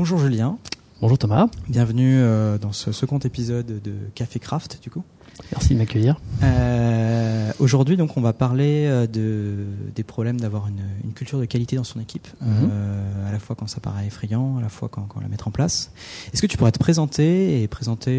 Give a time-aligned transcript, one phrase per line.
[0.00, 0.56] bonjour Julien.
[1.02, 1.48] Bonjour Thomas.
[1.68, 5.04] Bienvenue euh, dans ce second épisode de Café Craft du coup.
[5.52, 6.18] Merci de m'accueillir.
[6.42, 11.44] Euh, Aujourd'hui donc on va parler euh, de, des problèmes d'avoir une, une, culture de
[11.44, 13.28] qualité dans son équipe, mm -hmm.
[13.28, 15.50] à la fois quand ça paraît effrayant, à la fois quand, quand la mettre en
[15.50, 15.90] place.
[16.32, 18.14] Est-ce que tu pourrais te présenter et présenter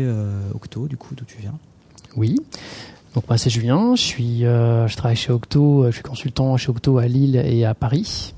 [0.54, 1.58] Octo du coup d'où tu viens?
[2.16, 2.36] Oui.
[3.16, 4.40] Donc moi c'est Julien, je suis,
[4.92, 8.36] je travaille chez Octo, je suis consultant chez Octo à Lille et à Paris.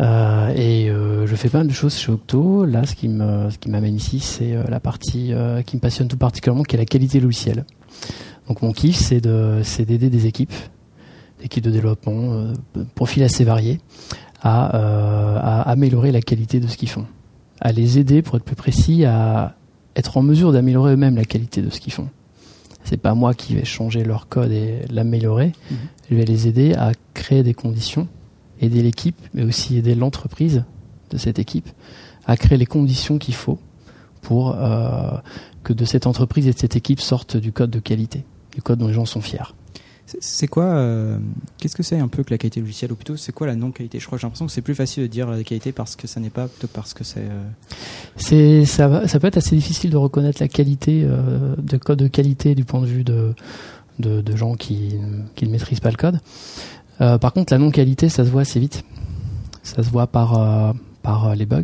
[0.00, 2.64] Euh, et euh, je fais pas mal de choses chez Octo.
[2.64, 5.80] Là, ce qui me, ce qui m'amène ici, c'est euh, la partie euh, qui me
[5.80, 7.64] passionne tout particulièrement, qui est la qualité logicielle.
[8.48, 10.52] Donc mon kiff, c'est de, c'est d'aider des équipes,
[11.38, 12.52] des équipes de développement,
[12.94, 13.80] profils assez variés,
[14.42, 14.66] à,
[15.38, 17.06] à améliorer la qualité de ce qu'ils font,
[17.60, 19.54] à les aider, pour être plus précis, à
[19.96, 22.08] être en mesure d'améliorer eux-mêmes la qualité de ce qu'ils font.
[22.82, 25.52] C'est pas moi qui vais changer leur code et l'améliorer.
[25.70, 25.74] Mmh.
[26.10, 28.08] Je vais les aider à créer des conditions
[28.64, 30.64] aider l'équipe, mais aussi aider l'entreprise
[31.10, 31.68] de cette équipe
[32.26, 33.58] à créer les conditions qu'il faut
[34.22, 35.10] pour euh,
[35.62, 38.24] que de cette entreprise et de cette équipe sortent du code de qualité,
[38.54, 39.54] du code dont les gens sont fiers.
[40.06, 41.18] C'est quoi, euh,
[41.56, 43.98] qu'est-ce que c'est un peu que la qualité logicielle, ou plutôt c'est quoi la non-qualité?
[43.98, 46.20] Je crois j'ai l'impression que c'est plus facile de dire la qualité parce que ça
[46.20, 47.20] n'est pas, plutôt parce que c'est.
[47.20, 47.48] Euh...
[48.16, 52.08] C'est ça, ça peut être assez difficile de reconnaître la qualité euh, de code de
[52.08, 53.34] qualité du point de vue de,
[53.98, 54.96] de, de gens qui,
[55.36, 56.20] qui ne maîtrisent pas le code.
[57.00, 58.84] Euh, par contre, la non-qualité, ça se voit assez vite.
[59.62, 61.62] Ça se voit par, euh, par les bugs,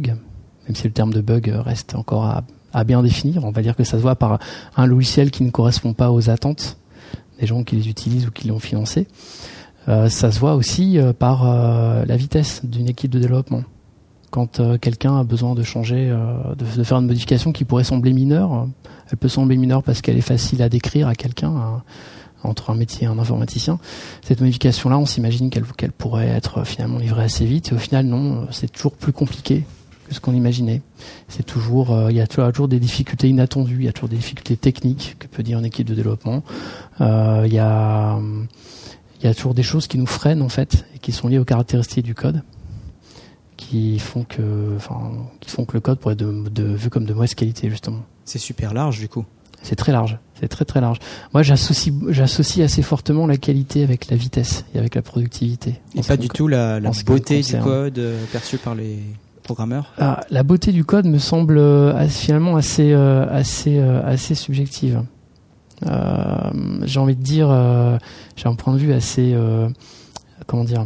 [0.66, 3.44] même si le terme de bug reste encore à, bien définir.
[3.44, 4.38] On va dire que ça se voit par
[4.76, 6.78] un logiciel qui ne correspond pas aux attentes
[7.40, 9.06] des gens qui les utilisent ou qui l'ont financé.
[9.88, 13.62] Euh, ça se voit aussi euh, par euh, la vitesse d'une équipe de développement.
[14.30, 16.16] Quand quelqu'un a besoin de changer,
[16.56, 18.68] de, faire une modification qui pourrait sembler mineure,
[19.10, 21.82] elle peut sembler mineure parce qu'elle est facile à décrire à quelqu'un.
[22.42, 23.78] Entre un métier et un informaticien.
[24.22, 28.48] Cette modification-là, on s'imagine qu'elle pourrait être finalement livrée assez vite, et au final, non,
[28.50, 29.64] c'est toujours plus compliqué
[30.10, 30.82] que ce qu'on imaginait.
[31.28, 34.16] C'est toujours, euh, il y a toujours des difficultés inattendues, il y a toujours des
[34.16, 36.42] difficultés techniques que peut dire une équipe de développement.
[37.00, 38.18] Euh, il y a,
[39.34, 42.14] toujours des choses qui nous freinent en fait et qui sont liées aux caractéristiques du
[42.14, 42.42] code
[43.56, 47.12] qui font que, enfin, qui font que le code pourrait être de, vu comme de
[47.12, 48.00] mauvaise qualité justement.
[48.24, 49.24] C'est super large du coup.
[49.62, 50.98] C'est très large, c'est très très large.
[51.34, 55.80] Moi, j'associe j'associe assez fortement la qualité avec la vitesse et avec la productivité.
[55.94, 58.98] Et pas du tout la, la beauté du code euh, perçue par les
[59.42, 59.92] programmeurs?
[59.98, 65.02] Ah, la beauté du code me semble euh, finalement assez euh, assez euh, assez subjective.
[65.82, 67.48] J'ai envie de dire,
[68.36, 69.34] j'ai un point de vue assez
[70.46, 70.84] comment dire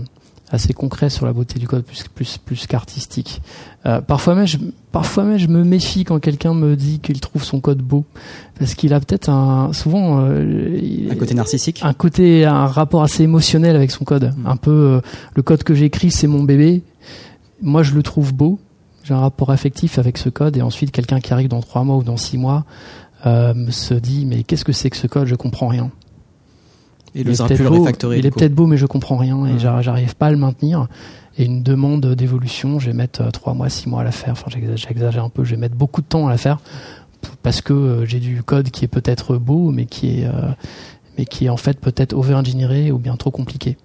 [0.51, 3.41] assez concret sur la beauté du code plus plus plus qu'artistique.
[3.87, 4.59] Euh, parfois même je,
[4.93, 8.05] parfois même je me méfie quand quelqu'un me dit qu'il trouve son code beau
[8.59, 13.23] parce qu'il a peut-être un souvent euh, un côté narcissique, un côté un rapport assez
[13.23, 14.35] émotionnel avec son code.
[14.37, 14.47] Mmh.
[14.47, 15.01] Un peu euh,
[15.35, 16.83] le code que j'écris c'est mon bébé.
[17.63, 18.59] Moi je le trouve beau.
[19.03, 21.97] J'ai un rapport affectif avec ce code et ensuite quelqu'un qui arrive dans trois mois
[21.97, 22.65] ou dans six mois
[23.25, 25.27] se dit mais qu'est-ce que c'est que ce code?
[25.27, 25.91] Je comprends rien.
[27.15, 30.27] Il, est peut-être beau, il est peut-être beau, mais je comprends rien et j'arrive pas
[30.27, 30.89] à le maintenir.
[31.37, 34.33] Et une demande d'évolution, je vais mettre trois mois, six mois à la faire.
[34.33, 36.59] Enfin, j'exagère un peu, je vais mettre beaucoup de temps à la faire
[37.43, 40.51] parce que euh, j'ai du code qui est peut-être beau, mais qui est, euh,
[41.19, 43.77] mais qui est en fait peut-être over-engineeré ou bien trop compliqué.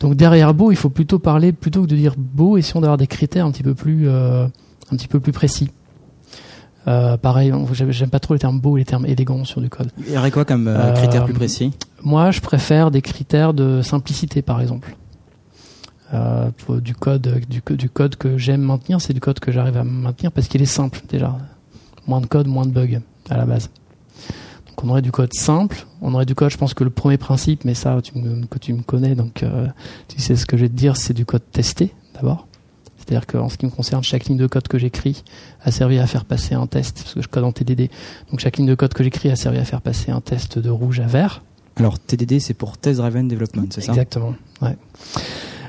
[0.00, 3.06] Donc derrière beau, il faut plutôt parler plutôt que de dire beau, essayons d'avoir des
[3.06, 5.70] critères un petit peu plus, euh, un petit peu plus précis.
[6.88, 7.52] Euh, pareil,
[7.90, 9.90] j'aime pas trop les termes beaux et les termes élégants sur du code.
[9.98, 11.72] Il y aurait quoi comme euh, critères plus précis?
[12.02, 14.96] Moi, je préfère des critères de simplicité, par exemple.
[16.12, 19.84] Euh, du code, du, du code que j'aime maintenir, c'est du code que j'arrive à
[19.84, 21.36] maintenir parce qu'il est simple déjà.
[22.06, 23.70] Moins de code, moins de bugs à la base.
[24.66, 26.50] Donc on aurait du code simple, on aurait du code.
[26.50, 29.42] Je pense que le premier principe, mais ça, tu me, que tu me connais, donc
[29.44, 29.68] euh,
[30.08, 32.48] tu sais ce que je vais te dire, c'est du code testé d'abord.
[33.10, 35.24] C'est-à-dire qu'en ce qui me concerne, chaque ligne de code que j'écris
[35.64, 37.90] a servi à faire passer un test, parce que je code en TDD.
[38.30, 40.70] Donc chaque ligne de code que j'écris a servi à faire passer un test de
[40.70, 41.42] rouge à vert.
[41.74, 43.90] Alors TDD, c'est pour Test Driven Development, c'est ça?
[43.90, 44.34] Exactement.
[44.62, 44.76] Ouais.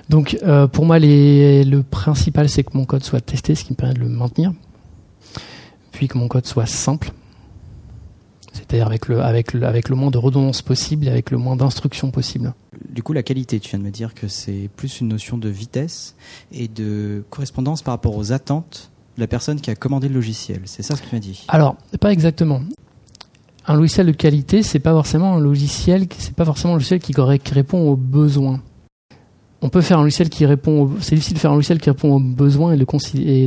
[0.10, 3.72] Donc euh, pour moi, les, le principal, c'est que mon code soit testé, ce qui
[3.72, 4.54] me permet de le maintenir.
[5.92, 7.12] Puis que mon code soit simple,
[8.54, 11.56] c'est-à-dire avec le, avec, le, avec le moins de redondance possible et avec le moins
[11.56, 12.54] d'instructions possible.
[12.92, 15.48] Du coup, la qualité, tu viens de me dire que c'est plus une notion de
[15.48, 16.16] vitesse
[16.52, 20.62] et de correspondance par rapport aux attentes de la personne qui a commandé le logiciel.
[20.66, 21.46] C'est ça ce que tu m'as dit?
[21.48, 22.62] Alors, pas exactement.
[23.66, 27.14] Un logiciel de qualité, c'est pas forcément un logiciel, c'est pas forcément un logiciel qui,
[27.54, 28.60] répond aux besoins.
[29.62, 32.16] On peut faire un logiciel qui répond, c'est difficile de faire un logiciel qui répond
[32.16, 32.86] aux besoins et le,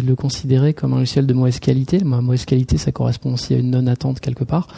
[0.07, 1.99] le considérer comme un logiciel de mauvaise qualité.
[2.03, 4.69] Ma mauvaise qualité, ça correspond aussi à une non-attente quelque part.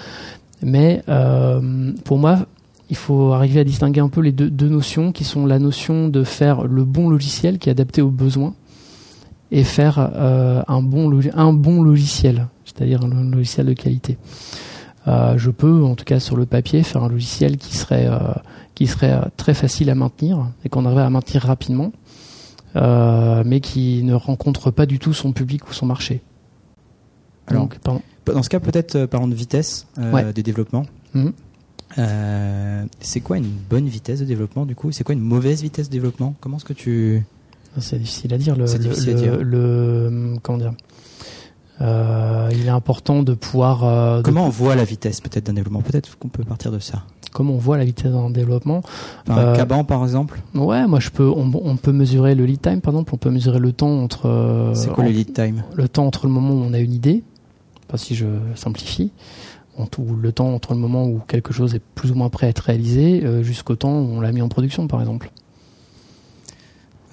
[0.63, 2.47] Mais euh, pour moi,
[2.91, 6.09] il faut arriver à distinguer un peu les deux, deux, notions qui sont la notion
[6.09, 8.55] de faire le bon logiciel qui est adapté aux besoins
[9.51, 14.19] et faire un, bon, un bon logiciel, c'est-à-dire un logiciel de qualité.
[15.07, 18.09] je peux, en tout cas sur le papier, faire un logiciel qui serait,
[18.75, 21.93] qui serait très facile à maintenir et qu'on arriverait à maintenir rapidement,
[22.75, 26.23] mais qui ne rencontre pas du tout son public ou son marché.
[27.47, 27.69] Alors,
[28.35, 30.87] dans ce cas, peut-être euh, parlons de vitesse euh, des développements.
[31.15, 31.33] Mhm.
[31.99, 34.93] Euh, c'est quoi une bonne vitesse de développement du coup?
[34.93, 36.35] C'est quoi une mauvaise vitesse de développement?
[36.41, 37.25] Comment est-ce que tu
[37.79, 38.57] C'est difficile à dire.
[38.57, 40.73] Le, le, comment dire?
[41.81, 44.23] Il est important de pouvoir.
[44.23, 45.83] Comment on voit la vitesse peut-être d'un développement?
[45.83, 47.05] Peut-être qu'on peut partir de ça.
[47.33, 48.83] Comment on voit la vitesse d'un développement?
[49.29, 50.41] Un Caban par exemple?
[50.55, 51.29] Ouais, moi je peux.
[51.29, 53.15] On, on, peut mesurer le lead time par exemple.
[53.15, 54.73] On peut mesurer le temps entre.
[54.75, 55.63] C'est quoi le lead time?
[55.75, 57.23] Le temps entre le moment où on a une idée
[57.87, 59.11] pas si je simplifie,
[59.99, 62.51] ou le temps entre le moment où quelque chose est plus ou moins prêt à
[62.51, 65.31] être réalisé euh, jusqu'au temps où on l'a mis en production, par exemple.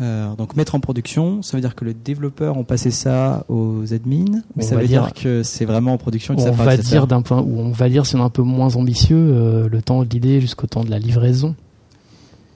[0.02, 3.94] Euh, donc mettre en production, ça veut dire que les développeurs ont passé ça aux
[3.94, 6.36] admins, ça veut dire, que c'est vraiment en production.
[6.38, 8.76] On va dire d'un point où on va dire si on est un peu moins
[8.76, 11.56] ambitieux, euh, le temps de l'idée jusqu'au temps de la livraison.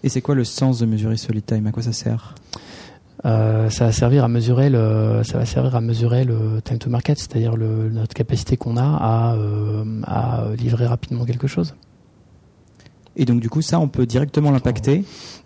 [0.04, 1.68] Et c'est quoi le sens de mesurer ce lead time?
[1.68, 2.36] À quoi ça sert?
[3.25, 6.89] Euh, ça va servir à mesurer le, ça va servir à mesurer le time to
[6.89, 11.75] market, c'est-à-dire notre capacité qu'on a à, euh, à livrer rapidement quelque chose.
[13.15, 15.03] Et donc du coup, ça, on peut directement l'impacter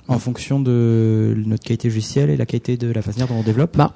[0.10, 3.78] en fonction de notre qualité logicielle et la qualité de la façon dont on développe.
[3.78, 3.94] Bah,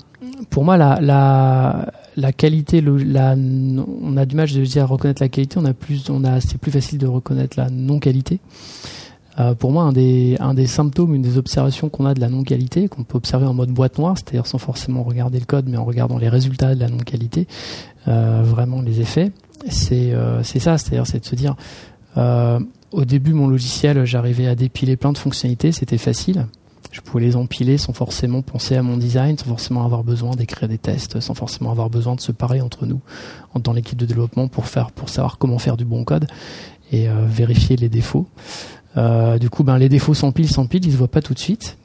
[0.50, 5.21] pour moi, la, la, la qualité, la, on a du mal, je dire, à reconnaître
[5.21, 5.57] la qualité.
[5.60, 8.39] On a plus, on a, c'est plus facile de reconnaître la non qualité.
[9.40, 13.04] Euh, pour moi, un des, symptômes, une des observations qu'on a de la non-qualité, qu'on
[13.04, 16.18] peut observer en mode boîte noire, c'est-à-dire sans forcément regarder le code, mais en regardant
[16.18, 17.48] les résultats de la non-qualité,
[18.08, 19.32] euh, vraiment les effets,
[19.68, 21.56] c'est euh, c'est ça, c'est-à-dire c'est de se dire,
[22.92, 26.48] au début, mon logiciel, j'arrivais à dépiler plein de fonctionnalités, c'était facile.
[26.94, 30.70] Je pouvais les empiler sans forcément penser à mon design, sans forcément avoir besoin d'écrire
[30.70, 33.02] des tests, sans forcément avoir besoin de se parer entre nous
[33.56, 36.26] dans l'équipe de développement pour faire, pour savoir comment faire du bon code
[36.94, 38.28] et vérifier les défauts.
[38.97, 41.77] Euh, du coup, ben, les défauts s'empilent, s'empilent, ils se voient pas tout de suite.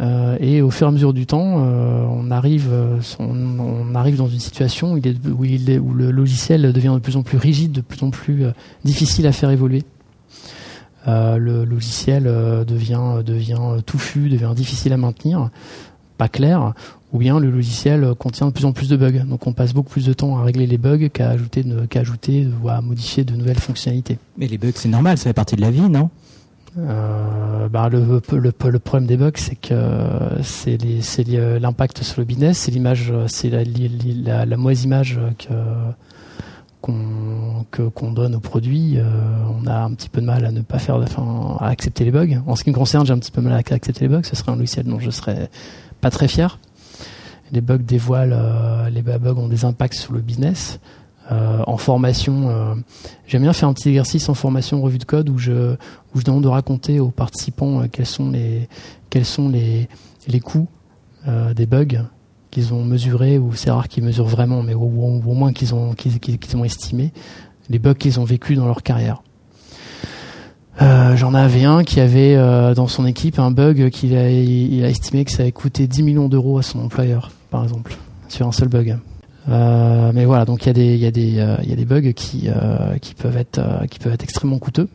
[0.00, 4.92] Euh, et au fur et à mesure du temps, euh, on arrive, dans une situation
[4.92, 8.44] où, le logiciel devient de plus en plus rigide, de plus en plus
[8.84, 9.84] difficile à faire évoluer.
[11.06, 12.24] le logiciel
[12.66, 15.50] devient touffu, devient difficile à maintenir,
[16.18, 16.74] pas clair,
[17.14, 19.24] ou bien le logiciel contient de plus en plus de bugs.
[19.24, 22.48] Donc on passe beaucoup plus de temps à régler les bugs qu'à ajouter, qu'à ajouter
[22.62, 24.18] ou à modifier de nouvelles fonctionnalités.
[24.36, 26.10] Mais les bugs, c'est normal, ça fait partie de la vie, non?
[26.76, 29.74] Euh, bah le, le, le, problème des bugs, c'est que
[30.42, 30.76] c'est
[31.60, 35.54] l'impact sur le business, c'est l'image, c'est la, la, la, mauvaise image que
[36.80, 37.64] qu'on
[37.94, 38.98] qu'on donne au produit.
[38.98, 39.04] Euh,
[39.56, 42.10] on a un petit peu de mal à ne pas faire, enfin, à accepter les
[42.10, 42.42] bugs.
[42.48, 44.24] En ce qui me concerne, j'ai un petit peu de mal à accepter les bugs.
[44.24, 45.48] Ce serait un logiciel dont je serais
[46.00, 46.58] pas très fier.
[47.52, 50.80] Les bugs dévoilent, euh, les bugs ont des impacts sur le business.
[51.32, 52.74] Euh, en formation, euh,
[53.26, 55.74] j'aime bien faire un petit exercice en formation revue de code où je
[56.14, 58.68] où je demande de raconter aux participants quels sont les
[59.08, 59.88] quels sont les
[60.28, 60.68] les coûts
[61.56, 62.04] des bugs
[62.50, 66.56] qu'ils ont mesurés ou c'est rare qu'ils mesurent vraiment, mais au, moins qu'ils ont qu'ils
[66.56, 67.12] ont estimé
[67.70, 69.22] les bugs qu'ils ont vécu dans leur carrière.
[70.82, 74.28] Euh, J'en avais un qui avait euh, dans son équipe un bug qu'il a,
[74.88, 77.96] estimé que ça avait coûté 10 millions d'euros à son employeur, par exemple,
[78.28, 78.98] sur un seul bug.
[79.48, 82.48] Euh, mais voilà, donc il y a des bugs qui
[83.14, 84.88] peuvent être extrêmement coûteux.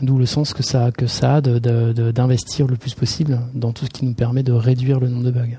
[0.00, 4.04] D'où le sens que ça que a d'investir le plus possible dans tout ce qui
[4.04, 5.58] nous permet de réduire le nombre de bugs.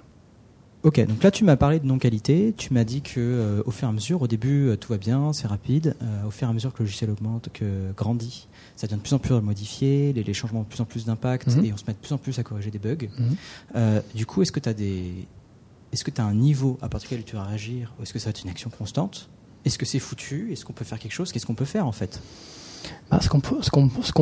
[0.84, 3.90] Ok, donc là tu m'as parlé de non-qualité, tu m'as dit que au fur et
[3.90, 5.96] à mesure, au début tout va bien, c'est rapide,
[6.26, 9.14] au fur et à mesure que le logiciel augmente, que grandit, ça devient de plus
[9.14, 11.66] en plus modifié, les, les changements ont de plus en plus d'impact mhm.
[11.66, 13.10] et on se met de plus en plus à corriger des bugs.
[13.76, 14.02] Mhm.
[14.16, 15.28] du coup, est-ce que tu as des,
[15.92, 18.20] est-ce que tu as un niveau à partir duquel tu vas réagir ou est-ce que
[18.20, 19.30] ça va être une action constante?
[19.66, 20.52] Est-ce que c'est foutu?
[20.52, 21.32] Est-ce qu'on peut faire quelque chose?
[21.32, 22.22] Qu'est-ce qu'on peut faire en fait?
[23.10, 23.40] Bah, ce qu'on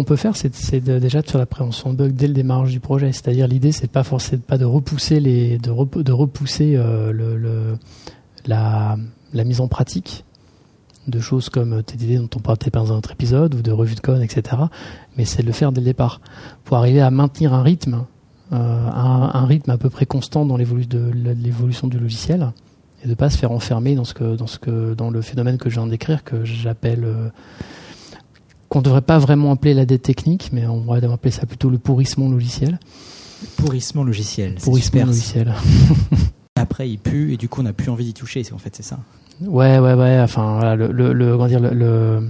[0.03, 3.11] peut, faire, c'est, déjà de faire la prévention de bug dès le démarrage du projet.
[3.11, 5.21] C'est-à-dire l'idée, c'est pas forcément pas de repousser
[6.75, 7.75] euh,
[8.45, 8.97] la,
[9.33, 10.23] mise en pratique
[11.07, 13.99] de choses comme TDD dont on parlait dans un autre épisode ou de revue de
[14.01, 14.57] code, etc.
[15.17, 16.21] Mais c'est de le faire dès le départ
[16.65, 18.05] pour arriver à maintenir un rythme
[18.53, 22.53] euh, un, rythme à peu près constant dans l'évolution du logiciel
[23.03, 26.45] et de pas se faire enfermer dans le phénomène que je viens de décrire que
[26.45, 27.29] j'appelle euh,
[28.77, 31.79] qu'on devrait pas vraiment appeler la dette technique mais on devrait appeler ça plutôt le
[31.79, 32.79] pourrissement logiciel.
[33.55, 35.51] Pourrissement logiciel pourrissement logiciel.
[36.55, 38.83] Après il pue et du coup on n'a plus envie d'y toucher en fait c'est
[38.83, 38.99] ça.
[39.41, 42.29] Ouais ouais ouais enfin voilà le, le, le comment dire le,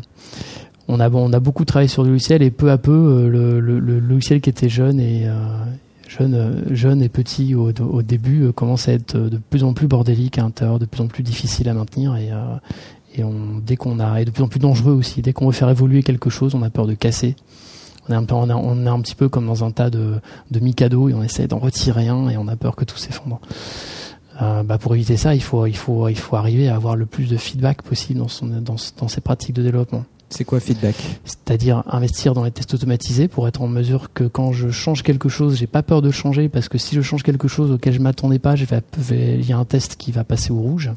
[0.87, 3.99] on a, on a beaucoup travaillé sur le logiciel et peu à peu, euh, le,
[3.99, 5.29] logiciel qui était jeune et,
[6.07, 10.37] jeune, jeune et petit au, au début commence à être de plus en plus bordélique
[10.37, 12.31] à l'intérieur, de plus en plus difficile à maintenir et,
[13.17, 15.69] et on, dès qu'on a, de plus en plus dangereux aussi, dès qu'on veut faire
[15.69, 17.35] évoluer quelque chose, on a peur de casser.
[18.07, 20.15] On est un, peu, on, est un petit peu comme dans un tas de,
[20.51, 23.41] de mikado et on essaie d'en retirer un et on a peur que tout s'effondre.
[24.41, 27.05] Euh, bah pour éviter ça, il faut, il, faut, il faut arriver à avoir le
[27.05, 30.05] plus de feedback possible dans, son, dans, dans ses pratiques de développement.
[30.29, 30.95] C'est quoi feedback?
[31.25, 35.29] C'est-à-dire investir dans les tests automatisés pour être en mesure que quand je change quelque
[35.29, 37.99] chose, j'ai pas peur de changer parce que si je change quelque chose auquel je
[37.99, 40.91] m'attendais pas, il y a un test qui va passer au rouge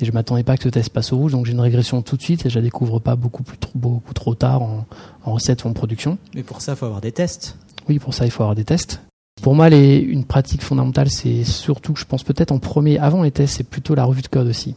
[0.00, 2.16] et je m'attendais pas que ce test passe au rouge, donc j'ai une régression tout
[2.16, 4.86] de suite et je la découvre pas beaucoup plus trop, beaucoup trop tard en,
[5.24, 6.18] en recette ou en production.
[6.34, 7.56] Mais pour ça, il faut avoir des tests.
[7.88, 9.00] Oui, pour ça, il faut avoir des tests.
[9.42, 13.30] Pour moi, les, une pratique fondamentale, c'est surtout, je pense peut-être en premier, avant les
[13.30, 14.74] tests, c'est plutôt la revue de code aussi.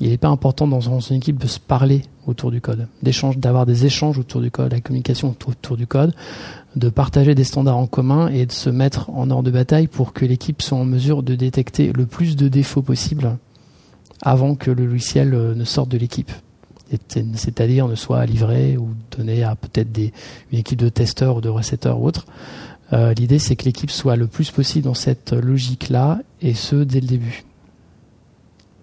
[0.00, 3.66] Il n'est pas important dans une équipe de se parler autour du code, d'échange, d'avoir
[3.66, 6.14] des échanges autour du code, la communication autour du code,
[6.74, 10.12] de partager des standards en commun et de se mettre en ordre de bataille pour
[10.12, 13.36] que l'équipe soit en mesure de détecter le plus de défauts possible
[14.24, 16.32] avant que le logiciel euh, ne sorte de l'équipe.
[17.08, 19.98] C'est-à-dire ne soit livré ou donné à peut-être
[20.52, 22.26] une équipe de testeurs ou de recetteurs ou autre.
[22.92, 27.00] Euh, l'idée, c'est que l'équipe soit le plus possible dans cette logique-là, et ce, dès
[27.00, 27.42] le début.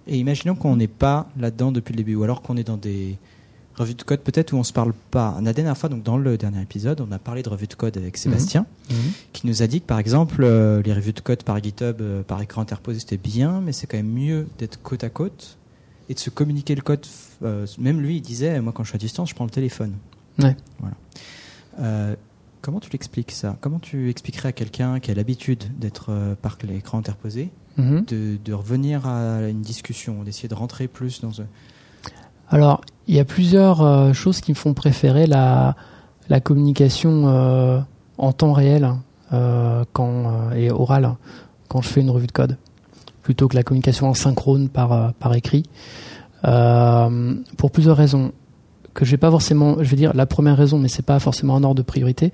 [0.07, 3.17] Et imaginons qu'on n'est pas là-dedans depuis le début, ou alors qu'on est dans des,
[3.75, 5.37] revue de code peut-être où on se parle pas.
[5.41, 7.97] La dernière fois, donc dans le dernier épisode, on a parlé de revue de code
[7.97, 8.97] avec Sébastien, mhm.
[8.97, 9.11] Mhm.
[9.33, 12.23] qui nous a dit que par exemple, euh, les revues de code par GitHub, euh,
[12.23, 15.57] par écran interposé, c'était bien, mais c'est quand même mieux d'être côte à côte
[16.09, 17.05] et de se communiquer le code.
[17.43, 19.93] Euh, même lui, il disait, moi quand je suis à distance, je prends le téléphone.
[20.39, 20.55] Ouais.
[20.79, 22.15] Voilà.
[22.61, 23.57] comment tu l'expliques ça?
[23.61, 28.05] Comment tu expliquerais à quelqu'un qui a l'habitude d'être par l'écran interposé, mhm.
[28.05, 31.31] de, de, revenir à une discussion, d'essayer de rentrer plus dans...
[32.51, 35.75] Alors, il y a plusieurs euh, choses qui me font préférer la,
[36.45, 37.81] communication euh,
[38.17, 38.89] en temps réel
[39.33, 41.15] euh, quand, et orale
[41.67, 42.57] quand je fais une revue de code,
[43.21, 45.63] plutôt que la communication en synchrone par, écrit.
[46.41, 48.31] pour plusieurs raisons
[48.93, 51.57] que je vais pas forcément, je vais dire la première raison, mais c'est pas forcément
[51.57, 52.31] un ordre de priorité.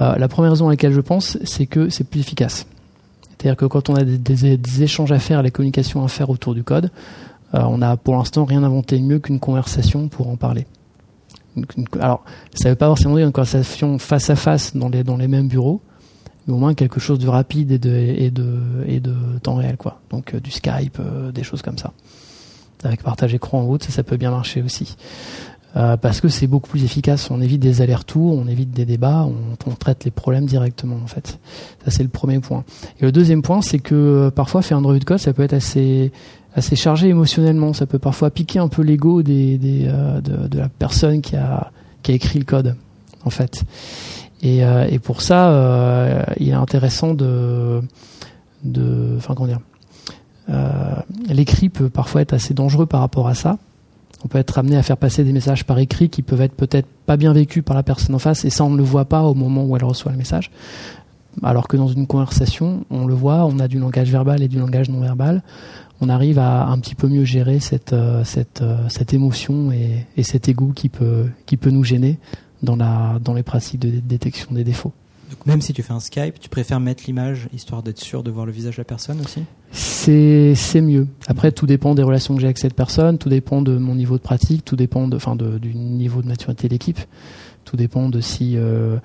[0.00, 2.66] la première raison à laquelle je pense, c'est que c'est plus efficace.
[3.36, 6.54] C'est-à-dire que quand on a des, des, échanges à faire, les communications à faire autour
[6.54, 10.66] du code, euh, on n'a pour l'instant rien inventé mieux qu'une conversation pour en parler.
[12.00, 15.48] Alors, ça ne veut pas forcément dire une conversation face à face dans les, mêmes
[15.48, 15.80] bureaux,
[16.46, 19.76] mais au moins quelque chose de rapide et de, temps réel.
[20.10, 21.92] Donc, euh, du Skype, euh, des choses comme ça.
[22.82, 24.96] Avec partage écran en route, ça, peut bien marcher aussi.
[25.72, 27.30] parce que c'est beaucoup plus efficace.
[27.30, 31.06] On évite des allers-retours, on évite des débats, on, on, traite les problèmes directement en
[31.06, 31.38] fait.
[31.84, 32.62] Ça c'est le premier point.
[33.00, 35.54] Et le deuxième point, c'est que parfois faire une revue de code, ça peut être
[35.54, 36.12] assez
[36.54, 37.72] assez chargé émotionnellement.
[37.72, 41.70] Ça peut parfois piquer un peu l'ego euh, de, la personne qui a,
[42.08, 42.76] écrit le code,
[43.24, 43.64] en fait.
[44.42, 47.80] Et, euh, pour ça, euh, il est intéressant de,
[48.62, 49.60] de, enfin comment dire,
[51.28, 53.58] l'écrit peut parfois être assez dangereux par rapport à ça.
[54.24, 56.88] On peut être amené à faire passer des messages par écrit qui peuvent être peut-être
[57.04, 59.22] pas bien vécus par la personne en face, et ça on ne le voit pas
[59.22, 60.50] au moment où elle reçoit le message.
[61.42, 64.58] Alors que dans une conversation, on le voit, on a du langage verbal et du
[64.58, 65.42] langage non verbal
[66.00, 70.06] on arrive à un petit peu mieux gérer cette, euh, cette, euh, cette émotion et,
[70.16, 72.18] et, cet ego qui peut, qui peut nous gêner
[72.62, 74.92] dans, la, dans les pratiques de détection des défauts.
[75.30, 78.30] Donc même si tu fais un Skype, tu préfères mettre l'image histoire d'être sûr de
[78.30, 79.42] voir le visage de la personne aussi?
[79.72, 81.08] C'est mieux.
[81.26, 84.16] Après tout dépend des relations que j'ai avec cette personne, tout dépend de mon niveau
[84.16, 87.00] de pratique, tout dépend de enfin de, du niveau de maturité de l'équipe,
[87.64, 88.98] tout dépend de si euh,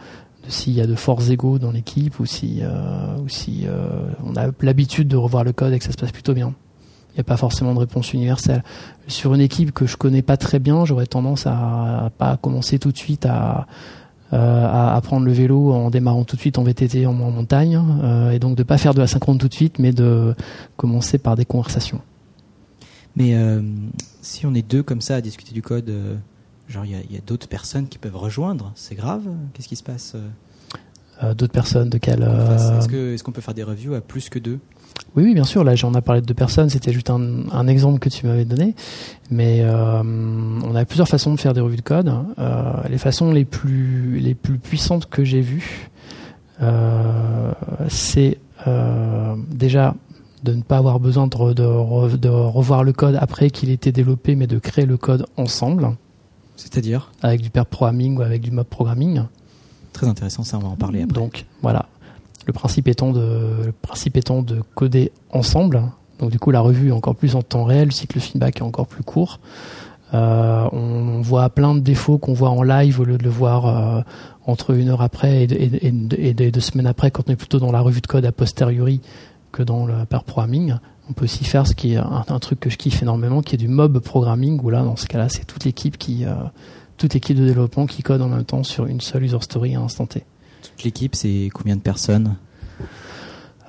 [0.47, 4.35] s'il y a de forts égaux dans l'équipe ou si euh, ou si euh, on
[4.35, 6.53] a l'habitude de revoir le code et que ça se passe plutôt bien.
[7.19, 8.63] N'y a pas forcément de réponse universelle.
[9.09, 12.79] Sur une équipe que je connais pas très bien, j'aurais tendance à, à, pas commencer
[12.79, 13.67] tout de suite à,
[14.31, 18.31] euh, à, prendre le vélo en démarrant tout de suite en VTT en, montagne, euh,
[18.31, 20.33] et donc de pas faire de la synchrone tout de suite, mais de
[20.77, 21.99] commencer par des conversations.
[23.17, 23.61] Mais euh,
[24.21, 25.91] si on est deux comme ça à discuter du code,
[26.69, 29.23] genre il y a, a d'autres personnes qui peuvent rejoindre, c'est grave?
[29.53, 30.15] Qu'est-ce qui se passe
[31.21, 34.59] D'autres personnes de quelle Est-ce qu'on est peut faire des reviews à plus que deux?
[35.15, 35.63] Oui, oui, bien sûr.
[35.63, 36.69] Là, j'en ai parlé de deux personnes.
[36.69, 38.75] C'était juste un, exemple que tu m'avais donné.
[39.31, 42.13] Mais euh, on a plusieurs façons de faire des revues de code.
[42.37, 45.89] Euh, les façons les plus les plus puissantes que j'ai vues,
[46.61, 47.51] euh,
[47.87, 48.37] c'est
[49.49, 49.95] déjà
[50.43, 54.35] de ne pas avoir besoin de, de, revoir le code après qu'il ait été développé,
[54.35, 55.95] mais de créer le code ensemble.
[56.55, 57.11] C'est-à-dire?
[57.21, 59.23] Avec du pair programming ou avec du mob programming.
[59.93, 61.19] Très intéressant, ça, on va en parler après.
[61.19, 61.87] Donc, voilà.
[62.49, 65.83] Le principe étant de, coder ensemble.
[66.19, 68.63] Donc du coup, la revue est encore plus en temps réel, le cycle feedback est
[68.63, 69.39] encore plus court.
[70.11, 74.03] on voit plein de défauts qu'on voit en live au lieu de le voir
[74.45, 75.87] entre une heure après et,
[76.27, 79.01] et, deux semaines après, quand on est plutôt dans la revue de code a posteriori
[79.51, 80.75] que dans le pair programming.
[81.09, 83.57] On peut aussi faire ce qui est un, truc que je kiffe énormément, qui est
[83.57, 86.33] du mob programming, où là, dans ce cas-là, c'est toute l'équipe qui, euh,
[86.97, 89.79] toute l'équipe de développement qui code en même temps sur une seule user story à
[89.79, 90.23] instant T.
[90.61, 92.35] Toute l'équipe, c'est combien de personnes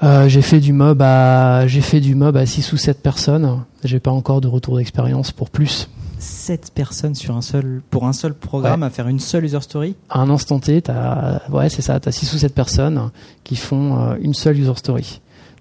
[0.02, 3.64] euh, j'ai fait du mob à j'ai fait du mob à 6 ou 7 personnes.
[3.84, 5.90] J'ai pas encore de retour d'expérience pour plus.
[6.18, 9.96] 7 personnes sur un seul pour un seul programme à faire une seule user story
[10.08, 13.10] À un instant T, t'as ouais, c'est ça, tu as 6 ou 7 personnes
[13.44, 15.20] qui font euh, une seule user story.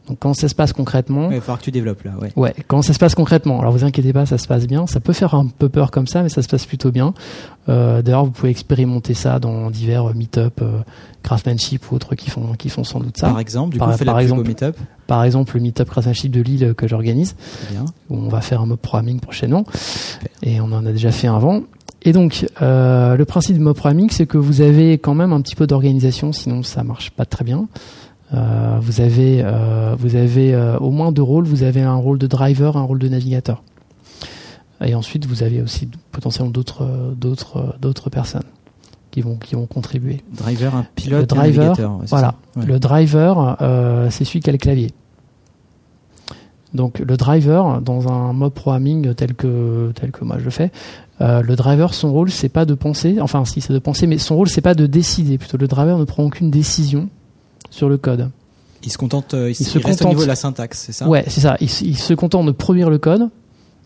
[0.09, 2.11] Donc quand ça se passe concrètement, il va falloir que tu développes là.
[2.19, 2.31] Ouais.
[2.35, 2.55] Ouais.
[2.67, 4.87] Quand ça se passe concrètement, alors vous inquiétez pas, ça se passe bien.
[4.87, 7.13] Ça peut faire un peu peur comme ça, mais ça se passe plutôt bien.
[7.69, 10.79] Euh, D'ailleurs, vous pouvez expérimenter ça dans divers meet-up, euh,
[11.21, 13.29] craftsmanship ou autres qui font qui font sans doute ça.
[13.29, 14.75] Par exemple, du coup, par, fait par la exemple, meet-up.
[15.05, 17.35] Par exemple, le meet-up craftsmanship de Lille que j'organise,
[18.09, 19.63] où on va faire un mob programming prochainement,
[20.41, 21.61] et on en a déjà fait un avant.
[22.01, 25.41] Et donc, euh, le principe de mob programming, c'est que vous avez quand même un
[25.41, 27.67] petit peu d'organisation, sinon ça marche pas très bien.
[28.33, 31.45] Euh, vous avez, euh, vous avez euh, au moins deux rôles.
[31.45, 33.63] Vous avez un rôle de driver, un rôle de navigateur.
[34.85, 38.43] Et ensuite, vous avez aussi potentiellement d'autres, d'autres, d'autres personnes
[39.11, 40.21] qui vont, qui vont contribuer.
[40.31, 41.99] Driver, un pilote, le driver, navigateur.
[42.07, 42.35] Voilà.
[42.55, 43.57] Le driver,
[44.09, 44.91] c'est celui qui a le clavier.
[46.73, 50.71] Donc le driver, dans un mob programming tel que tel que moi je le fais,
[51.19, 54.37] le driver, son rôle, c'est pas de penser, enfin si c'est de penser, mais son
[54.37, 55.37] rôle, c'est pas de décider.
[55.37, 57.09] Plutôt, le driver ne prend aucune décision
[57.69, 58.29] sur le code.
[58.83, 61.07] Il se contente, euh, il, se reste au niveau de la syntaxe, c'est ça?
[61.07, 61.57] Ouais, c'est ça.
[61.59, 63.29] Il, se contente de produire le code.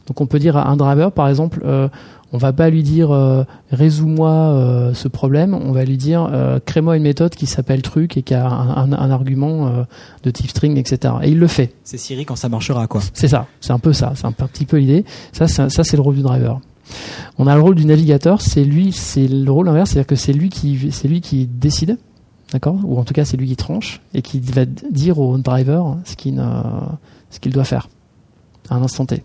[0.08, 1.88] Donc on peut dire à un driver, par exemple, euh,
[2.34, 5.54] on va pas lui dire euh, résous-moi euh, ce problème.
[5.54, 6.30] On va lui dire
[6.66, 9.86] crée-moi une méthode qui s'appelle truc et qui a un, un, argument
[10.24, 11.14] de type string, etc.
[11.24, 11.74] Et il le fait.
[11.84, 13.02] C'est Siri quand ça marchera, quoi.
[13.14, 13.48] C'est ça.
[13.62, 14.14] C'est un peu ça.
[14.16, 15.06] C'est un petit peu l'idée.
[15.32, 16.60] Ça, ça, c'est le rôle du driver.
[17.38, 18.42] On a le rôle du navigateur.
[18.42, 21.98] C'est lui, c'est le rôle inverse, c'est-à-dire que c'est lui qui, c'est lui qui décide
[22.54, 25.98] d'accord Ou en tout cas, c'est lui qui tranche et qui va dire au driver
[26.06, 26.42] ce qu'il
[27.30, 27.90] ce qu'il doit faire
[28.70, 29.24] à un instant T.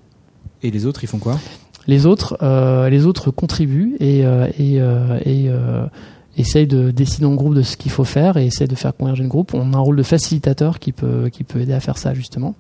[0.63, 1.39] Et les autres, ils font quoi?
[1.87, 5.49] Les autres, euh, les autres contribuent et, euh, et, euh, et
[6.37, 9.23] essayent de décider en groupe de ce qu'il faut faire et essayent de faire converger
[9.23, 9.55] le groupe.
[9.55, 12.55] On a un rôle de facilitateur qui peut qui peut aider à faire ça justement.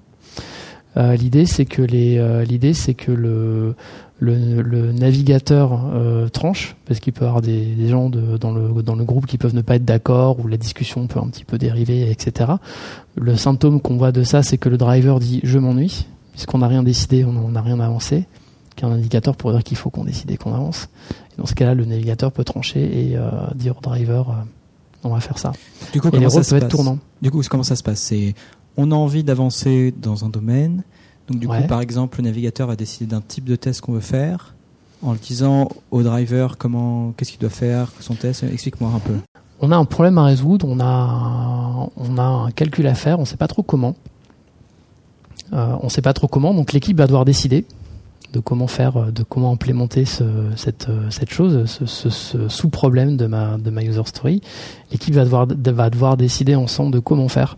[0.98, 3.74] L'idée c'est que les l'idée c'est que le
[4.20, 9.04] le, navigateur euh, tranche parce qu'il peut y avoir des, gens dans, le, dans le
[9.04, 12.10] groupe qui peuvent ne pas être d'accord ou la discussion peut un petit peu dériver,
[12.10, 12.52] etc.
[13.16, 16.68] Le symptôme qu'on voit de ça, c'est que le driver dit je m'ennuie puisqu'on n'a
[16.68, 18.24] rien décidé, on n'a rien avancé,
[18.76, 20.88] qu'un indicateur pour dire qu'il faut qu'on décide et qu'on avance.
[21.32, 24.34] Et dans ce cas-là, le navigateur peut trancher et euh, dire au driver euh,
[25.04, 25.52] on va faire ça.
[25.92, 26.98] Du coup, et les rôles peuvent être tournants.
[27.22, 28.00] Du coup, comment ça se passe?
[28.00, 28.34] C'est
[28.78, 30.82] on a envie d'avancer dans un domaine
[31.28, 34.00] donc du coup, par exemple, le navigateur va décider d'un type de test qu'on veut
[34.00, 34.54] faire
[35.02, 38.42] en le disant au driver comment, qu'est-ce qu'il doit faire, son test.
[38.42, 39.14] Explique-moi un peu.
[39.60, 43.22] On a un problème à résoudre, on a, on a un calcul à faire, on
[43.22, 43.94] ne sait pas trop comment.
[45.52, 47.64] Euh, on ne sait pas trop comment, donc l'équipe va devoir décider
[48.32, 50.24] de comment faire, de comment implémenter ce,
[50.56, 54.42] cette, cette chose, ce, ce, sous-problème de ma, de ma user story.
[54.92, 57.56] L'équipe va devoir, va devoir décider ensemble de comment faire.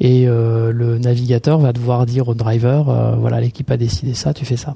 [0.00, 4.34] Et euh, le navigateur va devoir dire au driver, euh, voilà, l'équipe a décidé ça,
[4.34, 4.74] tu fais ça.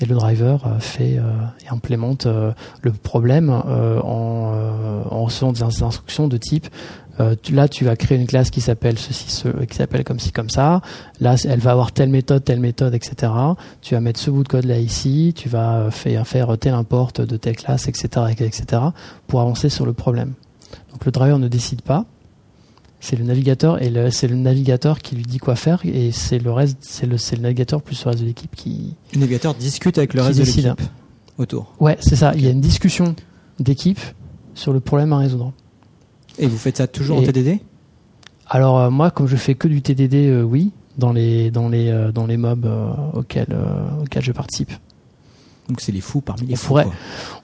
[0.00, 4.52] Et le driver euh, fait et implémente le problème en,
[5.10, 6.68] en recevant des instructions de type
[7.50, 10.50] là tu vas créer une classe qui s'appelle ceci ce, qui s'appelle comme ci comme
[10.50, 10.82] ça.
[11.18, 13.32] Là elle va avoir telle méthode telle méthode etc
[13.80, 15.32] tu vas mettre ce bout de code là ici.
[15.34, 18.82] Tu vas faire, faire tel import de telle classe etc etc
[19.26, 20.34] pour avancer sur le problème.
[20.92, 22.04] Donc le driver ne décide pas
[23.00, 26.50] c'est le navigateur et c'est le navigateur qui lui dit quoi faire et c'est le
[26.50, 30.14] reste c'est le le navigateur plus le reste de l'équipe qui le navigateur discute avec
[30.14, 30.80] le reste de l'équipe
[31.38, 31.74] autour.
[31.80, 32.32] Ouais c'est ça.
[32.34, 33.14] Il y a une discussion
[33.60, 34.00] d'équipe
[34.54, 35.52] sur le problème à résoudre.
[36.38, 37.60] Et vous faites ça toujours en TDD
[38.48, 41.88] alors euh, moi comme je fais que du TDD euh, oui dans les dans les
[41.88, 42.70] euh, dans les mobs
[43.14, 43.56] auxquels
[44.00, 44.72] auxquels je participe
[45.68, 46.66] donc c'est les fous parmi les on fous.
[46.68, 46.86] Pourrait,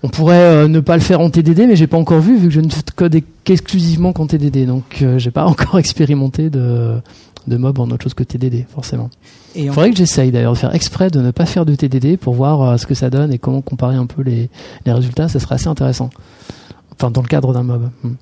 [0.02, 2.48] on pourrait euh, ne pas le faire en TDD, mais j'ai pas encore vu vu
[2.48, 4.66] que je ne code qu'exclusivement qu'en TDD.
[4.66, 7.00] Donc euh, j'ai pas encore expérimenté de
[7.48, 9.10] de mob en autre chose que TDD forcément.
[9.56, 12.34] Il faudrait que j'essaye d'ailleurs de faire exprès de ne pas faire de TDD pour
[12.34, 14.48] voir euh, ce que ça donne et comment comparer un peu les,
[14.86, 15.28] les résultats.
[15.28, 16.10] Ça serait assez intéressant.
[16.92, 17.90] Enfin dans le cadre d'un mob.
[18.04, 18.14] Hmm.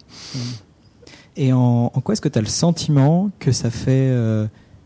[1.36, 4.10] Et en, en quoi est-ce que tu as le sentiment que ça fait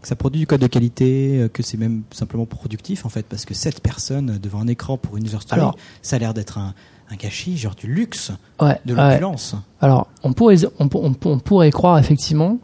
[0.04, 3.24] que ça produit du code de qualité, euh, que c'est même simplement productif en fait,
[3.26, 5.62] parce que cette personne devant un écran pour une user story,
[6.02, 6.74] ça a l'air d'être un,
[7.10, 9.56] un gâchis, genre du luxe, de l'opulence.
[9.80, 10.88] Alors, on pourrait, on,
[11.38, 12.58] pourrait croire effectivement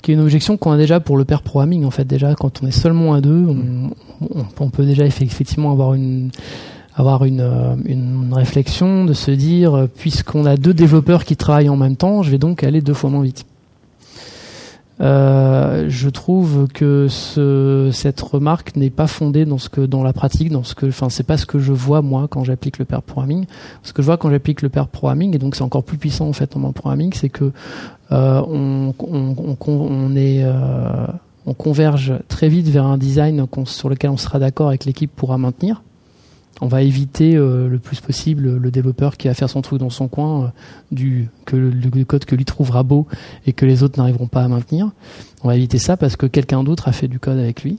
[0.00, 2.34] qu'il y a une objection qu'on a déjà pour le pair programming en fait déjà
[2.34, 3.46] quand on est seulement à deux,
[4.58, 6.30] on, peut déjà effectivement avoir une
[6.94, 11.96] avoir une, une réflexion, de se dire, puisqu'on a deux développeurs qui travaillent en même
[11.96, 13.44] temps, je vais donc aller deux fois moins vite.
[15.00, 20.12] Euh, je trouve que ce, cette remarque n'est pas fondée dans ce que dans la
[20.12, 22.84] pratique, dans ce que, enfin, c'est pas ce que je vois moi quand j'applique le
[22.84, 23.46] pair programming.
[23.82, 26.28] Ce que je vois quand j'applique le pair programming, et donc c'est encore plus puissant
[26.28, 27.52] en fait en mon programming, c'est que
[28.12, 31.06] euh, on, on, on, est euh,
[31.46, 35.38] on converge très vite vers un design sur lequel on sera d'accord avec l'équipe pourra
[35.38, 35.82] maintenir
[36.60, 39.90] on va éviter euh, le plus possible le développeur qui va faire son truc dans
[39.90, 40.48] son coin, euh,
[40.92, 43.06] du que le, code que lui trouvera beau
[43.46, 44.90] et que les autres n'arriveront pas à maintenir.
[45.42, 47.78] On va éviter ça parce que quelqu'un d'autre a fait du code avec lui.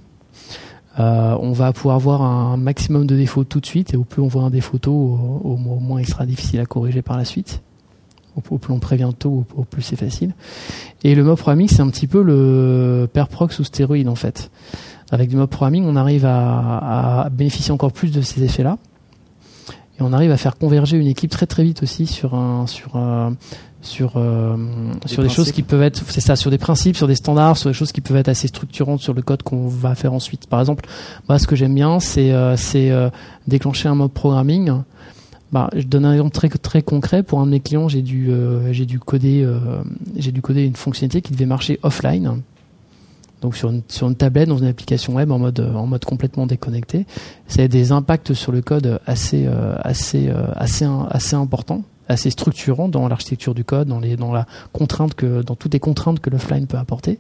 [1.00, 4.22] Euh, on va pouvoir voir un maximum de défauts tout de suite et au plus
[4.22, 7.62] on voit un défaut tôt, au, moins il sera difficile à corriger par la suite.
[8.36, 10.34] Au, plus on prévient tôt, au, plus c'est facile.
[11.06, 14.52] Et le mob programming, c'est un petit peu le pair proc sous stéroïde en fait.
[15.12, 18.78] Avec du mob programming, on arrive à, bénéficier encore plus de ces effets-là.
[19.98, 22.96] Et on arrive à faire converger une équipe très très vite aussi sur un sur
[22.96, 23.30] euh,
[23.82, 24.58] sur euh,
[25.02, 27.56] des sur des choses qui peuvent être c'est ça sur des principes sur des standards
[27.56, 30.48] sur des choses qui peuvent être assez structurantes sur le code qu'on va faire ensuite.
[30.48, 30.86] Par exemple
[31.30, 32.92] moi ce que j'aime bien c'est euh, c'est
[33.48, 34.82] déclencher un mob programming.
[35.54, 37.24] Bah, je donne un exemple très très concret.
[37.24, 38.32] Pour un de mes clients j'ai dû
[38.72, 39.48] j'ai dû coder
[40.18, 42.42] j'ai dû coder une fonctionnalité qui devait marcher offline
[43.46, 46.48] donc sur une, sur une tablette dans une application web en mode en mode complètement
[46.48, 47.06] déconnecté.
[47.48, 52.32] Ça a des impacts sur le code assez euh, assez euh, assez assez importants, assez
[52.32, 56.20] structurants dans l'architecture du code, dans les dans la contrainte que dans toutes les contraintes
[56.22, 57.20] que l'offline peut apporter.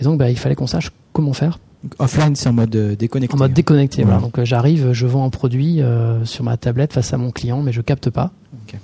[0.00, 1.58] Et donc bah, il fallait qu'on sache comment faire.
[1.98, 3.34] Offline, c'est en mode euh, déconnecté.
[3.34, 4.20] En mode déconnecté, voilà.
[4.20, 5.82] Donc j'arrive, je vends un produit
[6.24, 8.32] sur ma tablette face à mon client, mais je capte pas.
[8.66, 8.78] Okay.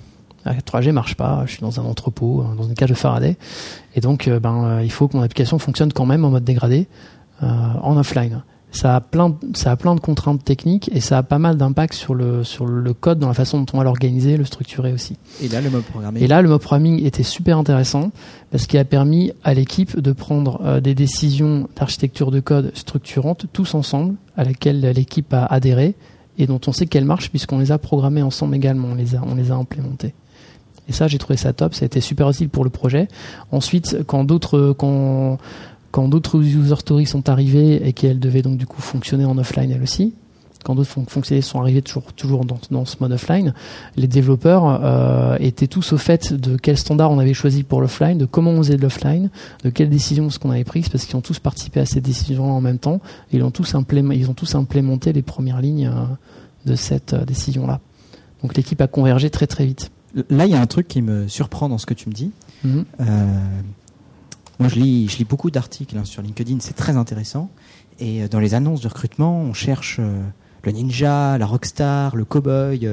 [0.47, 3.37] 3G marche pas, je suis dans un entrepôt, dans une cage de Faraday,
[3.95, 6.45] et donc euh, ben euh, il faut que mon application fonctionne quand même en mode
[6.45, 6.87] dégradé,
[7.43, 7.47] euh,
[7.83, 8.43] en offline.
[8.73, 11.93] Ça a plein, ça a plein de contraintes techniques et ça a pas mal d'impact
[11.93, 15.17] sur le sur le code dans la façon dont on va l'organiser, le structurer aussi.
[15.43, 16.23] Et là le mode programming.
[16.23, 18.13] Et là le mode programming était super intéressant
[18.53, 23.75] parce qu'il a permis à l'équipe de prendre des décisions d'architecture de code structurantes tous
[23.75, 25.97] ensemble, à laquelle l'équipe a adhéré
[26.39, 29.23] et dont on sait qu'elles marchent puisqu'on les a programmées ensemble également, on les a
[29.27, 30.15] on les a implémentées.
[30.91, 31.73] Et ça, j'ai trouvé ça top.
[31.73, 33.07] Ça a été super utile pour le projet.
[33.53, 35.39] Ensuite, quand d'autres, quand,
[36.09, 39.85] d'autres user stories sont arrivées et qu'elles devaient donc du coup fonctionner en offline elles
[39.85, 40.15] aussi,
[40.65, 43.55] quand d'autres fonctionnalités sont arrivées toujours, toujours dans, dans ce mode offline,
[43.97, 48.19] les développeurs euh, étaient tous au fait de quel standard on avait choisi pour l'offline,
[48.19, 49.31] de comment on faisait de l'offline,
[49.63, 52.53] de quelles décisions ce qu'on avait prises, parce qu'ils ont tous participé à ces décisions
[52.53, 53.01] en même temps,
[53.33, 53.75] et ils ont tous,
[54.13, 56.05] ils ont tous implémenté les premières lignes euh,
[56.67, 57.79] de cette euh, décision-là.
[58.43, 59.93] Donc l'équipe a convergé très très vite.
[60.29, 62.31] Là, il y a un truc qui me surprend dans ce que tu me dis.
[62.65, 62.85] Mhm.
[63.01, 63.05] Euh,
[64.59, 67.51] moi, je lis, je lis beaucoup d'articles hein, sur LinkedIn, c'est très intéressant.
[67.99, 70.21] Et euh, dans les annonces de recrutement, on cherche euh,
[70.65, 72.89] le ninja, la rockstar, le cowboy.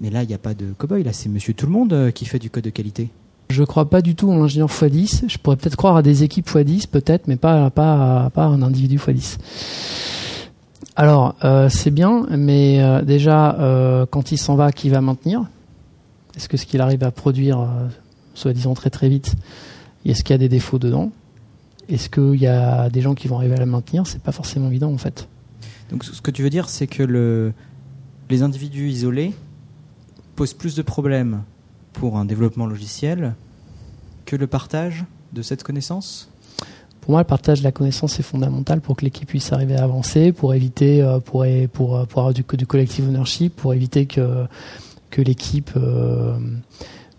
[0.00, 2.24] mais, là, il n'y a pas de cowboy, là, c'est monsieur tout le monde qui
[2.24, 3.10] fait du code de qualité.
[3.48, 5.28] Je ne crois pas du tout en l'ingénieur x10.
[5.28, 8.96] Je pourrais peut-être croire à des équipes x10, peut-être, mais pas, pas, pas un individu
[8.96, 9.36] x10.
[10.96, 11.36] Alors,
[11.68, 15.44] c'est bien, mais déjà, quand il s'en va, qui va maintenir?
[16.36, 17.88] Est-ce que ce qu'il arrive à produire, euh,
[18.34, 19.34] soi-disant très très vite,
[20.04, 21.10] est-ce qu'il y a des défauts dedans?
[21.88, 24.06] Est-ce qu'il y a des gens qui vont arriver à le maintenir?
[24.06, 25.28] C'est pas forcément évident en fait.
[25.90, 27.52] Donc ce que tu veux dire, c'est que le,
[28.28, 29.32] les individus isolés
[30.34, 31.42] posent plus de problèmes
[31.92, 33.34] pour un développement logiciel
[34.26, 36.28] que le partage de cette connaissance?
[37.00, 39.84] Pour moi, le partage de la connaissance est fondamental pour que l'équipe puisse arriver à
[39.84, 44.46] avancer, pour éviter, euh, pour, pour, pour avoir du, du collective ownership, pour éviter que
[45.10, 46.36] que l'équipe euh,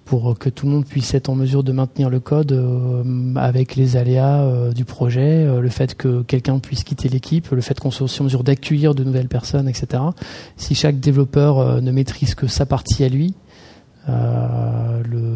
[0.06, 3.04] pour que tout le monde puisse être en mesure de maintenir le code euh,
[3.36, 7.80] avec les aléas euh, du projet, le fait que quelqu'un puisse quitter l'équipe, le fait
[7.80, 10.04] qu'on soit aussi en mesure d'accueillir de nouvelles personnes, etc.
[10.56, 13.34] Si chaque développeur ne maîtrise que sa partie à lui,
[14.08, 15.36] le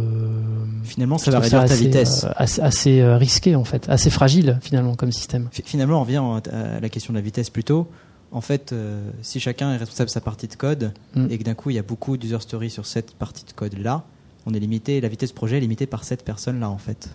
[0.83, 2.25] finalement ça va réduire ta vitesse.
[2.37, 3.89] assez, risqué en fait.
[3.89, 5.49] Assez fragile finalement comme système.
[5.51, 7.87] Finalement on revient à la question de la vitesse plutôt
[8.31, 11.27] en fait, euh, si chacun est responsable de sa partie de code mm.
[11.29, 13.77] et que d'un coup il y a beaucoup d'user stories sur cette partie de code
[13.77, 14.03] là,
[14.45, 17.09] on est limité, la vitesse projet est limitée par cette personne là en fait.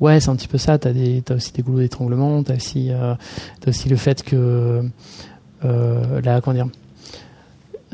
[0.00, 0.78] Ouais, c'est un petit peu ça.
[0.78, 2.42] T'as as aussi des goulots d'étranglement.
[2.42, 4.82] T'as aussi, euh, as aussi le fait que
[5.64, 6.68] euh, là, comment dire,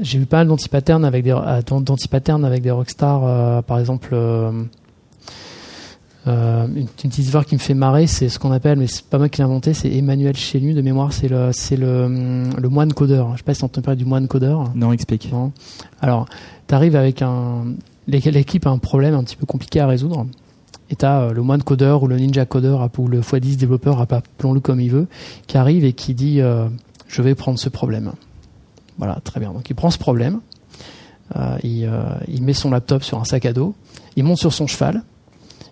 [0.01, 4.17] j'ai vu pas mal d'anti-patterns avec des avec des rockstars, euh, par exemple.
[6.29, 9.19] Euh, une, petite histoire qui me fait marrer, c'est ce qu'on appelle, mais c'est pas
[9.19, 12.93] moi qui l'ai inventé, c'est Emmanuel Chénu de mémoire, c'est le, c'est le, le moine
[12.93, 13.33] codeur.
[13.33, 14.71] Je sais pas si on entend parler du moine codeur.
[14.75, 15.33] Non, explique.
[15.33, 15.53] Non.
[16.01, 16.27] Alors,
[16.69, 17.65] t'arrives avec un,
[18.07, 20.27] l'équipe a un problème un petit peu compliqué à résoudre.
[20.91, 24.61] Et t'as euh, le moine codeur ou le ninja codeur ou le x10 développeur, appelons-le
[24.61, 25.09] comme il veut,
[25.47, 26.69] qui arrive et qui dit, euh,
[27.09, 28.13] je vais prendre ce problème.
[28.99, 29.53] Voilà, très bien.
[29.53, 30.41] Donc il prend ce problème,
[31.65, 31.91] il,
[32.29, 33.75] il met son laptop sur un sac à dos,
[34.17, 35.03] il monte sur son cheval,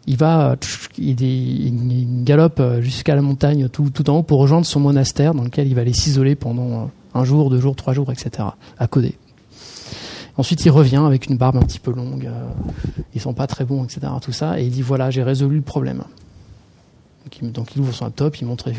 [0.06, 0.56] il va,
[0.98, 5.74] il, galope jusqu'à la montagne tout, en haut pour rejoindre son monastère dans lequel il
[5.74, 8.48] va aller s'isoler pendant un jour, deux jours, trois jours, etc.
[8.78, 9.14] à coder.
[10.36, 12.48] Ensuite, il revient avec une barbe un petit peu longue, euh,
[13.14, 14.00] ils sont pas très bons, etc.
[14.22, 16.02] Tout ça, et il dit voilà, j'ai résolu le problème.
[17.42, 18.70] Donc il, ouvre son laptop, il montre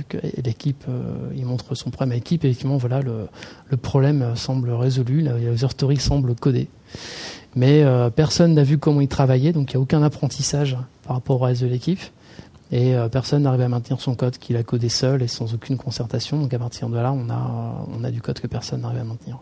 [0.43, 3.27] l'équipe, euh, il montre son problème à l'équipe, et effectivement, voilà, le,
[3.69, 6.67] le problème semble résolu, la user story semble codée.
[7.55, 11.15] Mais euh, personne n'a vu comment il travaillait, donc il n'y a aucun apprentissage par
[11.15, 11.99] rapport au reste de l'équipe.
[12.71, 15.77] Et euh, personne n'arrive à maintenir son code qu'il a codé seul et sans aucune
[15.77, 16.39] concertation.
[16.39, 19.03] Donc à partir de là, on a, on a du code que personne n'arrive à
[19.03, 19.39] maintenir.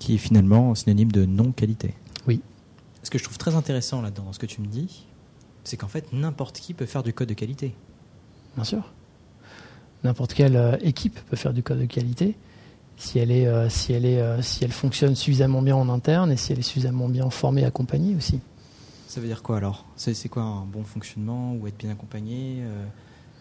[0.00, 1.94] Qui est finalement synonyme de non-qualité.
[2.26, 2.40] Oui.
[3.04, 5.06] Ce que je trouve très intéressant là-dedans, dans ce que tu me dis,
[5.62, 7.72] c'est qu'en fait, n'importe qui peut faire du code de qualité.
[8.56, 8.92] Bien sûr.
[10.02, 12.36] N'importe quelle euh, équipe peut faire du code de qualité
[12.96, 16.36] si elle, est, euh, si, elle est, si elle fonctionne suffisamment bien en interne et
[16.36, 18.40] si elle est suffisamment bien formée et accompagnée aussi.
[19.14, 19.84] Ça veut dire quoi alors?
[19.96, 22.84] C'est quoi un bon fonctionnement ou être bien accompagné euh?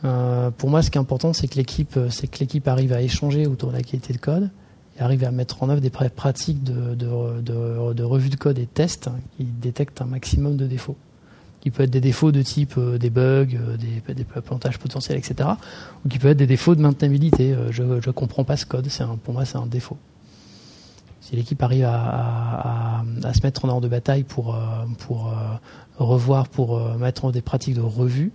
[0.06, 2.94] Euh, Pour moi, ce qui est important, c'est que l'équipe, euh, c'est que l'équipe arrive
[2.94, 4.52] à échanger autour de la qualité de code
[5.00, 8.66] et arrive à mettre en œuvre des pratiques de, de, de, revue de code et
[8.66, 10.98] de tests qui détectent un maximum de défauts.
[11.64, 13.46] Qui peut être des défauts de type des bugs,
[13.80, 15.50] des, des, plantages potentiels, etc.
[16.04, 17.56] Ou qui peut être des défauts de maintenabilité.
[17.72, 18.86] je ne comprends pas ce code,
[19.24, 19.98] pour moi c'est un défaut
[21.24, 23.02] si l'équipe arrive à,
[23.34, 24.60] se mettre en ordre de bataille pour, euh,
[25.00, 25.56] pour euh,
[25.98, 28.34] revoir, pour euh, mettre en des pratiques de revue,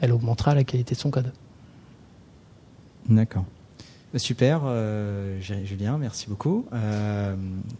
[0.00, 1.30] elle augmentera la qualité de son code.
[3.08, 3.44] D'accord.
[4.16, 4.62] Super,
[5.40, 6.64] Julien, merci beaucoup.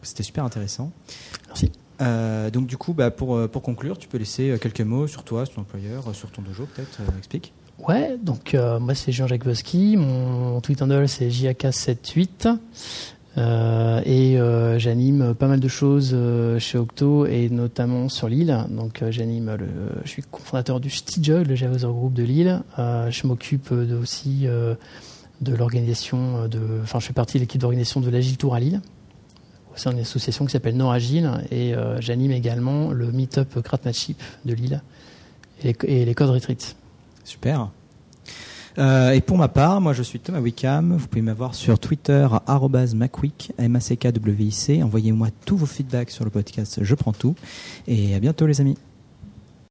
[0.02, 0.92] C'était super intéressant.
[1.46, 1.72] Merci.
[2.00, 5.56] Donc du coup, bah, pour, pour conclure, tu peux laisser quelques mots sur toi, sur
[5.56, 7.52] ton employeur, sur ton dojo peut-être, explique.
[7.78, 12.56] Ouais, donc moi c'est Jean-Jacques Bosky, mon tweet handle c'est JAK78.
[13.38, 18.64] Euh, et euh, j'anime pas mal de choses euh, chez Octo et notamment sur Lille.
[18.70, 19.56] Donc j'anime,
[20.04, 22.62] je suis cofondateur du Stijog, le Java Group de Lille.
[22.78, 24.46] je m'occupe aussi
[25.40, 28.80] de l'organisation de, enfin je fais partie de l'équipe d'organisation de l'Agile Tour à Lille.
[29.76, 34.82] C'est une association qui s'appelle Nord Agile et j'anime également le Meetup Kratmatship de Lille
[35.62, 36.76] et les, et les Code Retreat.
[37.24, 37.70] Super.
[38.78, 40.96] Euh, et pour ma part, moi je suis Thomas Wickham.
[40.96, 42.28] Vous pouvez m'avoir sur Twitter
[42.94, 44.82] @macwick m a c k w i c.
[44.82, 47.34] Envoyez-moi tous vos feedbacks sur le podcast, je prends tout.
[47.86, 48.76] Et à bientôt les amis.